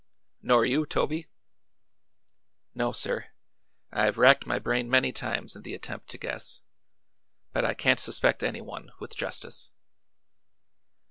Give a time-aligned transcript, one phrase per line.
[0.41, 1.27] "Nor you, Toby?"
[2.73, 3.27] "No, sir.
[3.91, 6.63] I've racked my brain many times in the attempt to guess;
[7.53, 9.73] but I can't suspect anyone, with justice."